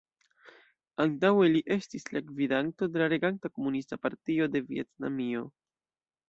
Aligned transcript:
Antaŭe 1.03 1.43
li 1.55 1.61
estis 1.75 2.07
la 2.17 2.21
gvidanto 2.29 2.87
de 2.95 3.03
la 3.03 3.11
reganta 3.15 3.53
Komunista 3.59 4.01
Partio 4.07 4.49
de 4.57 4.63
Vjetnamio. 4.73 5.47